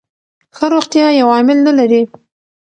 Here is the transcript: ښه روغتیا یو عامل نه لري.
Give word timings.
ښه 0.55 0.65
روغتیا 0.73 1.07
یو 1.19 1.27
عامل 1.35 1.57
نه 1.67 1.73
لري. 1.79 2.01